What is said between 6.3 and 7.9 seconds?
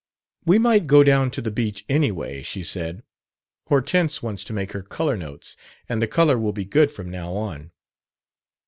will be good from now on."